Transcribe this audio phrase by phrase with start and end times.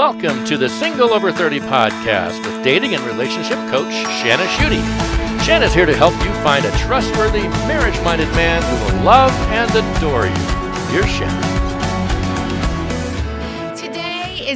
[0.00, 4.80] Welcome to the Single Over 30 podcast with dating and relationship coach Shanna Schutte.
[5.44, 9.68] Shanna's here to help you find a trustworthy, marriage minded man who will love and
[9.68, 10.90] adore you.
[10.90, 11.59] Here's Shanna.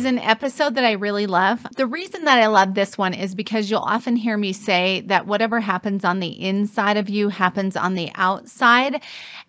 [0.04, 1.66] Is an episode that I really love.
[1.76, 5.26] The reason that I love this one is because you'll often hear me say that
[5.26, 9.00] whatever happens on the inside of you happens on the outside.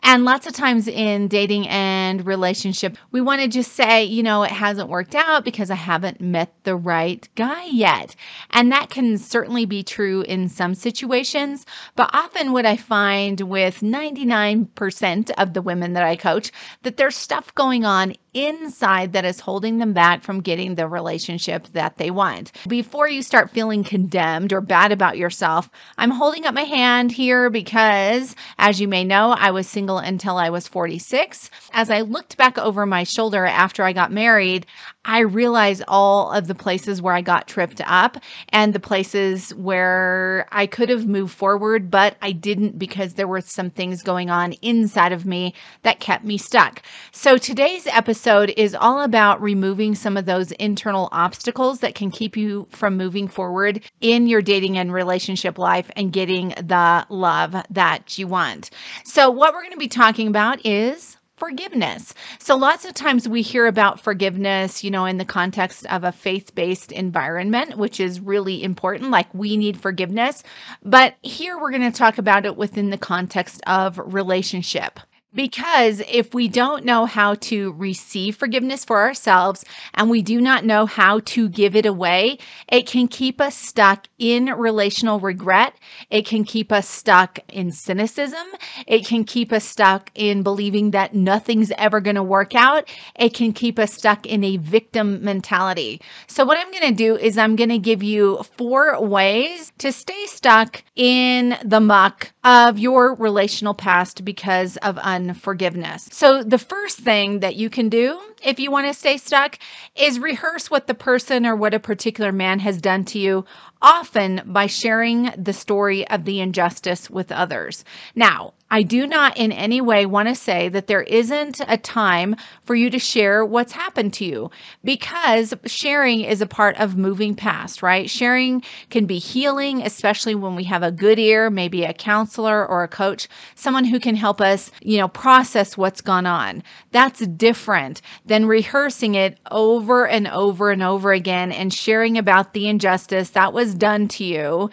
[0.02, 4.44] And lots of times in dating and relationship, we want to just say, you know,
[4.44, 8.16] it hasn't worked out because I haven't met the right guy yet.
[8.52, 11.66] And that can certainly be true in some situations.
[11.98, 16.52] But often what I find with 99% of the women that I coach,
[16.84, 21.68] that there's stuff going on inside that is holding them back from getting the relationship
[21.74, 22.52] that they want.
[22.68, 27.50] Before you start feeling condemned or bad about yourself, I'm holding up my hand here
[27.50, 31.50] because, as you may know, I was single until I was 46.
[31.72, 34.66] As I looked back over my shoulder after I got married,
[35.06, 38.18] I realized all of the places where I got tripped up
[38.50, 43.42] and the places where I could have moved forward, but I didn't because there were
[43.42, 46.82] some things going on inside of me that kept me stuck.
[47.12, 52.36] So today's episode is all about removing some of those internal obstacles that can keep
[52.36, 58.18] you from moving forward in your dating and relationship life and getting the love that
[58.18, 58.72] you want.
[59.04, 62.14] So what we're going to be talking about is forgiveness.
[62.40, 66.12] So lots of times we hear about forgiveness, you know, in the context of a
[66.12, 70.44] faith-based environment, which is really important, like we need forgiveness.
[70.84, 75.00] But here we're going to talk about it within the context of relationship.
[75.36, 80.64] Because if we don't know how to receive forgiveness for ourselves and we do not
[80.64, 82.40] know how to give it away,
[82.70, 85.76] it can keep us stuck in relational regret.
[86.10, 88.48] It can keep us stuck in cynicism.
[88.88, 92.90] It can keep us stuck in believing that nothing's ever going to work out.
[93.16, 96.02] It can keep us stuck in a victim mentality.
[96.28, 99.92] So, what I'm going to do is I'm going to give you four ways to
[99.92, 106.08] stay stuck in the muck of your relational past because of unforgiveness.
[106.12, 109.58] So, the first thing that you can do if you want to stay stuck
[109.96, 113.46] is rehearse what the person or what a particular man has done to you
[113.82, 117.84] often by sharing the story of the injustice with others.
[118.16, 122.36] Now, I do not in any way want to say that there isn't a time
[122.64, 124.52] for you to share what's happened to you
[124.84, 128.10] because sharing is a part of moving past, right?
[128.10, 132.84] Sharing can be healing, especially when we have a good ear, maybe a counselor or
[132.84, 136.64] a coach, someone who can help us, you know, process what's gone on.
[136.92, 142.68] That's different than rehearsing it over and over and over again and sharing about the
[142.68, 144.70] injustice that was done to you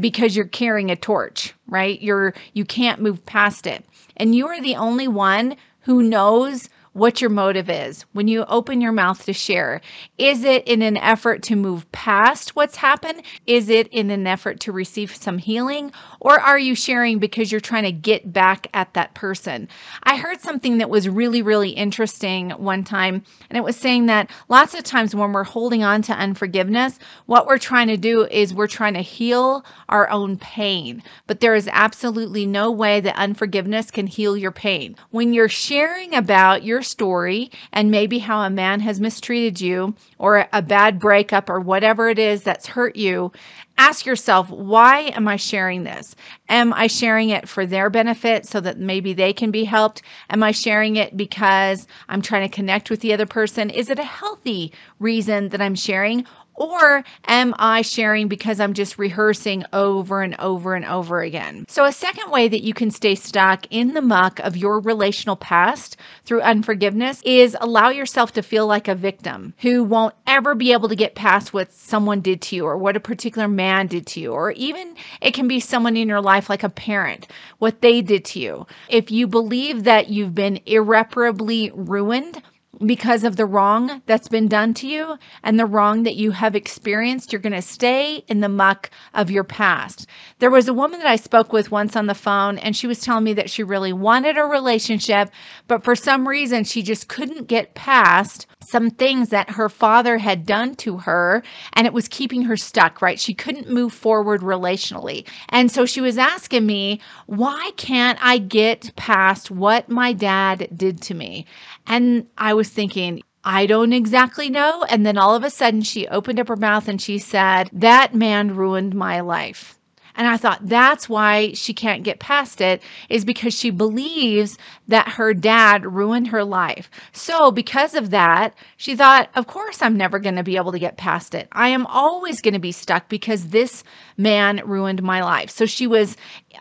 [0.00, 2.00] because you're carrying a torch, right?
[2.02, 3.84] You're you can't move past it.
[4.16, 8.80] And you are the only one who knows what your motive is when you open
[8.80, 9.80] your mouth to share.
[10.16, 13.22] Is it in an effort to move past what's happened?
[13.46, 15.92] Is it in an effort to receive some healing?
[16.20, 19.68] Or are you sharing because you're trying to get back at that person?
[20.04, 24.30] I heard something that was really, really interesting one time, and it was saying that
[24.48, 28.54] lots of times when we're holding on to unforgiveness, what we're trying to do is
[28.54, 31.02] we're trying to heal our own pain.
[31.26, 34.94] But there is absolutely no way that unforgiveness can heal your pain.
[35.10, 40.48] When you're sharing about your story and maybe how a man has mistreated you or
[40.52, 43.32] a bad breakup or whatever it is that's hurt you,
[43.76, 46.14] ask yourself, why am I sharing this?
[46.48, 50.02] Am I sharing it for their benefit so that maybe they can be helped?
[50.30, 53.70] Am I sharing it because I'm trying to connect with the other person?
[53.70, 56.26] Is it a healthy reason that I'm sharing?
[56.56, 61.64] Or am I sharing because I'm just rehearsing over and over and over again?
[61.68, 65.34] So, a second way that you can stay stuck in the muck of your relational
[65.34, 70.72] past through unforgiveness is allow yourself to feel like a victim who won't ever be
[70.72, 74.06] able to get past what someone did to you or what a particular man did
[74.08, 77.26] to you, or even it can be someone in your life like a parent,
[77.58, 78.66] what they did to you.
[78.88, 82.42] If you believe that you've been irreparably ruined,
[82.84, 86.56] because of the wrong that's been done to you and the wrong that you have
[86.56, 90.06] experienced, you're going to stay in the muck of your past.
[90.38, 93.00] There was a woman that I spoke with once on the phone, and she was
[93.00, 95.30] telling me that she really wanted a relationship,
[95.68, 100.46] but for some reason, she just couldn't get past some things that her father had
[100.46, 103.18] done to her, and it was keeping her stuck, right?
[103.20, 105.26] She couldn't move forward relationally.
[105.48, 111.00] And so she was asking me, why can't I get past what my dad did
[111.02, 111.46] to me?
[111.86, 114.84] And I was thinking, I don't exactly know.
[114.88, 118.14] And then all of a sudden, she opened up her mouth and she said, That
[118.14, 119.78] man ruined my life.
[120.16, 124.56] And I thought that's why she can't get past it is because she believes
[124.86, 126.90] that her dad ruined her life.
[127.12, 130.78] So, because of that, she thought, of course, I'm never going to be able to
[130.78, 131.48] get past it.
[131.52, 133.82] I am always going to be stuck because this
[134.16, 135.50] man ruined my life.
[135.50, 136.16] So, she was,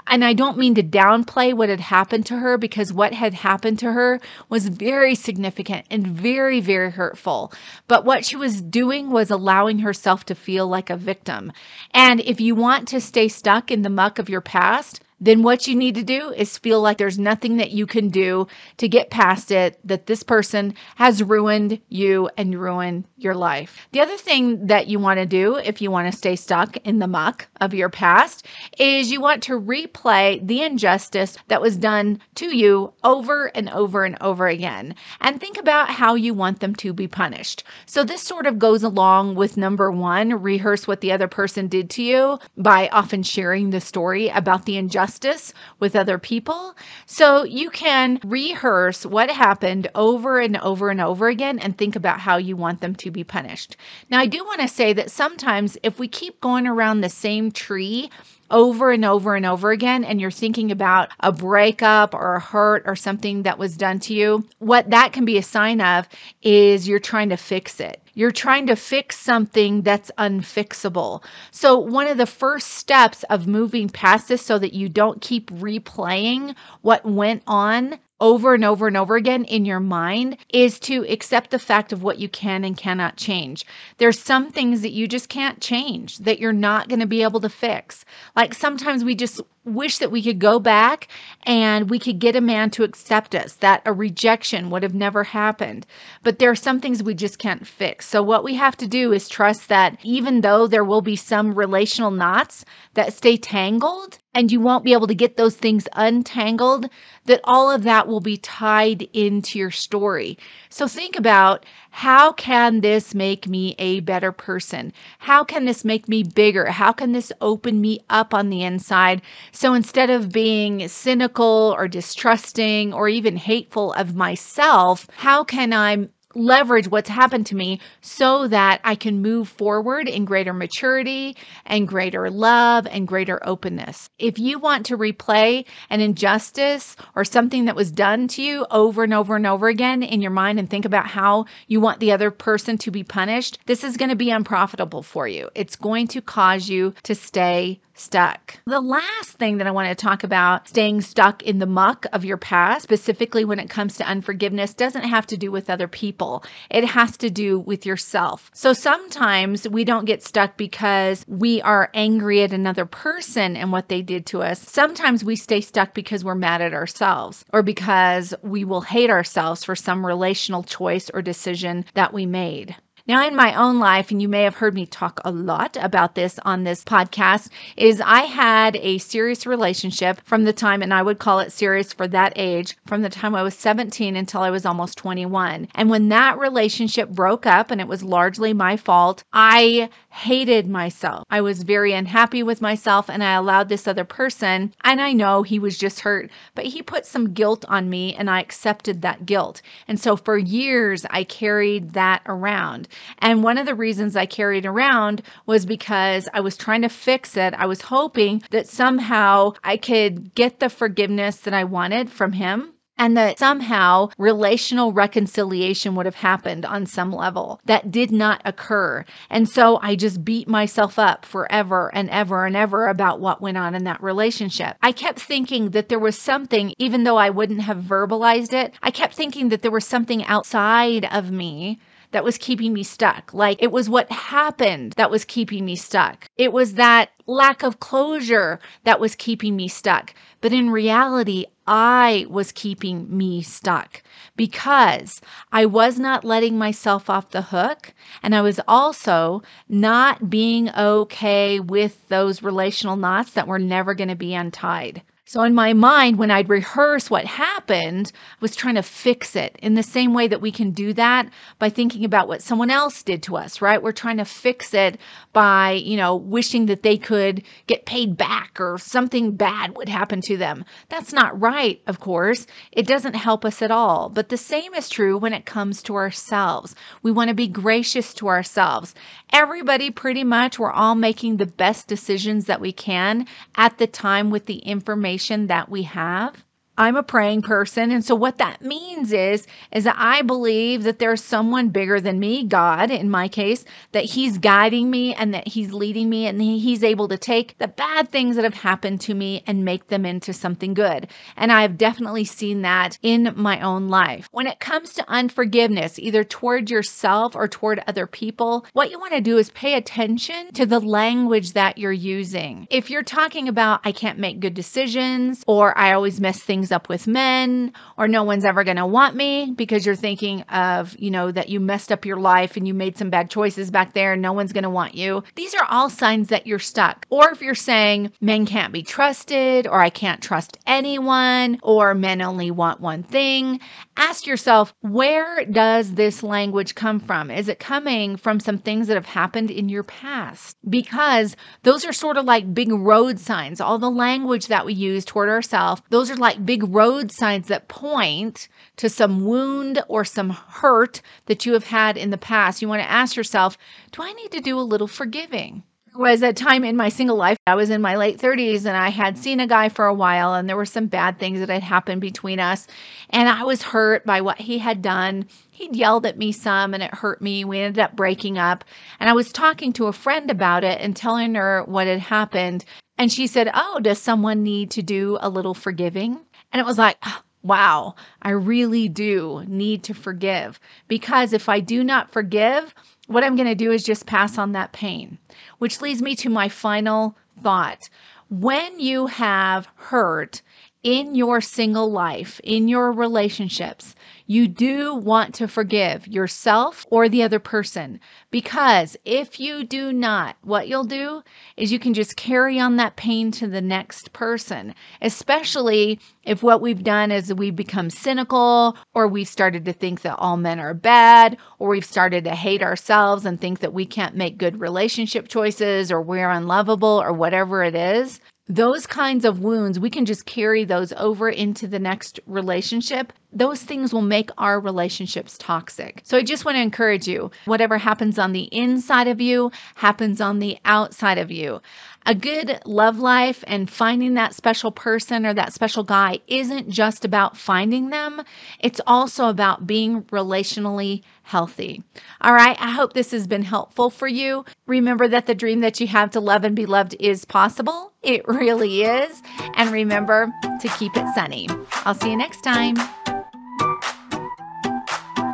[0.07, 3.79] and I don't mean to downplay what had happened to her because what had happened
[3.79, 7.53] to her was very significant and very, very hurtful.
[7.87, 11.51] But what she was doing was allowing herself to feel like a victim.
[11.91, 15.67] And if you want to stay stuck in the muck of your past, then what
[15.67, 19.09] you need to do is feel like there's nothing that you can do to get
[19.09, 23.87] past it, that this person has ruined you and ruined your life.
[23.91, 26.99] The other thing that you want to do if you want to stay stuck in
[26.99, 28.45] the muck of your past
[28.77, 34.03] is you want to replay the injustice that was done to you over and over
[34.03, 37.63] and over again and think about how you want them to be punished.
[37.85, 41.89] So this sort of goes along with number one, rehearse what the other person did
[41.91, 46.77] to you by often sharing the story about the injustice justice with other people.
[47.05, 52.21] So you can rehearse what happened over and over and over again and think about
[52.21, 53.75] how you want them to be punished.
[54.09, 57.51] Now, I do want to say that sometimes if we keep going around the same
[57.51, 58.09] tree,
[58.49, 62.83] over and over and over again and you're thinking about a breakup or a hurt
[62.85, 66.07] or something that was done to you, what that can be a sign of
[66.41, 67.99] is you're trying to fix it.
[68.15, 71.23] You're trying to fix something that's unfixable.
[71.49, 75.49] So, one of the first steps of moving past this so that you don't keep
[75.49, 81.05] replaying what went on over and over and over again in your mind is to
[81.09, 83.65] accept the fact of what you can and cannot change.
[83.97, 87.41] There's some things that you just can't change that you're not going to be able
[87.41, 88.05] to fix.
[88.33, 91.07] Like sometimes we just wish that we could go back
[91.43, 95.23] and we could get a man to accept us, that a rejection would have never
[95.23, 95.85] happened.
[96.21, 98.07] But there are some things we just can't fix.
[98.07, 101.53] So, what we have to do is trust that even though there will be some
[101.53, 106.89] relational knots that stay tangled and you won't be able to get those things untangled,
[107.25, 110.37] that all of that will be tied into your story.
[110.69, 114.91] So, think about how can this make me a better person?
[115.19, 116.65] How can this make me bigger?
[116.65, 119.21] How can this open me up on the inside?
[119.53, 126.09] So instead of being cynical or distrusting or even hateful of myself, how can I
[126.35, 131.87] leverage what's happened to me so that I can move forward in greater maturity and
[131.87, 134.09] greater love and greater openness.
[134.17, 139.03] If you want to replay an injustice or something that was done to you over
[139.03, 142.11] and over and over again in your mind and think about how you want the
[142.11, 145.49] other person to be punished, this is going to be unprofitable for you.
[145.55, 148.57] It's going to cause you to stay stuck.
[148.65, 152.25] The last thing that I want to talk about, staying stuck in the muck of
[152.25, 156.43] your past, specifically when it comes to unforgiveness, doesn't have to do with other people.
[156.69, 158.49] It has to do with yourself.
[158.53, 163.89] So sometimes we don't get stuck because we are angry at another person and what
[163.89, 164.59] they did to us.
[164.59, 169.63] Sometimes we stay stuck because we're mad at ourselves or because we will hate ourselves
[169.63, 172.75] for some relational choice or decision that we made.
[173.05, 176.15] Now, in my own life, and you may have heard me talk a lot about
[176.15, 181.01] this on this podcast, is I had a serious relationship from the time, and I
[181.01, 184.51] would call it serious for that age, from the time I was 17 until I
[184.51, 185.67] was almost 21.
[185.75, 191.25] And when that relationship broke up, and it was largely my fault, I hated myself.
[191.29, 195.43] I was very unhappy with myself, and I allowed this other person, and I know
[195.43, 199.25] he was just hurt, but he put some guilt on me, and I accepted that
[199.25, 199.61] guilt.
[199.89, 202.87] And so for years, I carried that around.
[203.19, 207.37] And one of the reasons I carried around was because I was trying to fix
[207.37, 207.53] it.
[207.53, 212.73] I was hoping that somehow I could get the forgiveness that I wanted from him
[212.97, 217.59] and that somehow relational reconciliation would have happened on some level.
[217.65, 219.03] That did not occur.
[219.29, 223.57] And so I just beat myself up forever and ever and ever about what went
[223.57, 224.77] on in that relationship.
[224.81, 228.91] I kept thinking that there was something, even though I wouldn't have verbalized it, I
[228.91, 231.79] kept thinking that there was something outside of me
[232.13, 233.33] that was keeping me stuck.
[233.33, 236.25] Like it was what happened that was keeping me stuck.
[236.37, 240.13] It was that lack of closure that was keeping me stuck.
[240.39, 244.03] But in reality, I was keeping me stuck
[244.35, 247.93] because I was not letting myself off the hook.
[248.21, 254.09] And I was also not being okay with those relational knots that were never going
[254.09, 255.01] to be untied.
[255.25, 259.57] So, in my mind, when I'd rehearse what happened, I was trying to fix it
[259.63, 263.01] in the same way that we can do that by thinking about what someone else
[263.03, 263.81] did to us, right?
[263.81, 264.99] We're trying to fix it
[265.31, 270.19] by, you know, wishing that they could get paid back or something bad would happen
[270.23, 270.65] to them.
[270.89, 272.45] That's not right, of course.
[272.73, 274.09] It doesn't help us at all.
[274.09, 276.75] But the same is true when it comes to ourselves.
[277.01, 278.93] We want to be gracious to ourselves.
[279.31, 283.25] Everybody, pretty much, we're all making the best decisions that we can
[283.55, 285.12] at the time with the information
[285.47, 286.43] that we have.
[286.77, 287.91] I'm a praying person.
[287.91, 292.19] And so what that means is, is that I believe that there's someone bigger than
[292.19, 296.41] me, God, in my case, that he's guiding me and that he's leading me and
[296.41, 300.03] he's able to take the bad things that have happened to me and make them
[300.03, 301.07] into something good.
[301.37, 304.27] And I've definitely seen that in my own life.
[304.31, 309.13] When it comes to unforgiveness, either toward yourself or toward other people, what you want
[309.13, 312.67] to do is pay attention to the language that you're using.
[312.71, 316.71] If you're talking about, I can't make good decisions or I always mess things things
[316.71, 320.97] up with men or no one's ever going to want me because you're thinking of,
[320.97, 323.93] you know, that you messed up your life and you made some bad choices back
[323.93, 325.21] there and no one's going to want you.
[325.35, 327.05] These are all signs that you're stuck.
[327.09, 332.21] Or if you're saying men can't be trusted or I can't trust anyone or men
[332.21, 333.59] only want one thing,
[333.97, 337.29] ask yourself, where does this language come from?
[337.29, 340.55] Is it coming from some things that have happened in your past?
[340.69, 343.59] Because those are sort of like big road signs.
[343.59, 347.47] All the language that we use toward ourselves, those are like big big road signs
[347.47, 352.61] that point to some wound or some hurt that you have had in the past.
[352.61, 353.57] You want to ask yourself,
[353.91, 355.63] do I need to do a little forgiving?
[355.95, 357.37] was a time in my single life.
[357.45, 360.33] I was in my late 30s and I had seen a guy for a while
[360.33, 362.67] and there were some bad things that had happened between us
[363.11, 365.27] and I was hurt by what he had done.
[365.51, 367.45] He'd yelled at me some and it hurt me.
[367.45, 368.65] We ended up breaking up
[368.99, 372.65] and I was talking to a friend about it and telling her what had happened
[372.97, 376.19] and she said, "Oh, does someone need to do a little forgiving?"
[376.53, 377.03] And it was like,
[377.41, 382.73] wow, I really do need to forgive because if I do not forgive,
[383.07, 385.17] what I'm going to do is just pass on that pain,
[385.57, 387.89] which leads me to my final thought.
[388.29, 390.41] When you have hurt
[390.83, 393.95] in your single life, in your relationships,
[394.27, 397.99] you do want to forgive yourself or the other person.
[398.31, 401.23] Because if you do not, what you'll do
[401.57, 406.61] is you can just carry on that pain to the next person, especially if what
[406.61, 410.73] we've done is we've become cynical or we've started to think that all men are
[410.73, 415.27] bad or we've started to hate ourselves and think that we can't make good relationship
[415.27, 418.19] choices or we're unlovable or whatever it is
[418.49, 423.13] those kinds of wounds, we can just carry those over into the next relationship.
[423.31, 426.01] Those things will make our relationships toxic.
[426.03, 430.19] So I just want to encourage you whatever happens on the inside of you happens
[430.19, 431.61] on the outside of you.
[432.05, 437.05] A good love life and finding that special person or that special guy isn't just
[437.05, 438.21] about finding them,
[438.59, 441.81] it's also about being relationally healthy.
[442.19, 444.43] All right, I hope this has been helpful for you.
[444.65, 447.93] Remember that the dream that you have to love and be loved is possible.
[448.01, 449.21] It really is.
[449.55, 450.31] And remember
[450.61, 451.47] to keep it sunny.
[451.85, 452.75] I'll see you next time.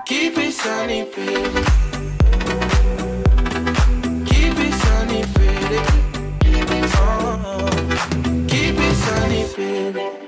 [0.06, 1.88] Keep it sunny, baby.
[9.56, 10.19] feel.